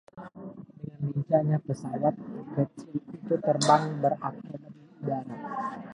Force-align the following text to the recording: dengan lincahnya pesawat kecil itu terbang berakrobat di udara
dengan 0.81 1.01
lincahnya 1.13 1.57
pesawat 1.67 2.15
kecil 2.57 2.95
itu 3.17 3.35
terbang 3.45 3.83
berakrobat 4.01 4.73
di 4.79 4.83
udara 5.05 5.35